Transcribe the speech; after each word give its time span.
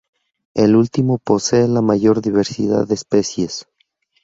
Este 0.55 0.75
último 0.75 1.19
posee 1.19 1.67
la 1.67 1.83
mayor 1.83 2.23
diversidad 2.23 2.87
de 2.87 2.95
especies. 2.95 3.67